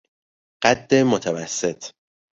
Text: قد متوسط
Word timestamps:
قد 0.63 0.93
متوسط 0.95 1.93